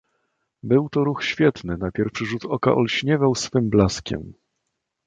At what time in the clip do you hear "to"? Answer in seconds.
0.89-1.03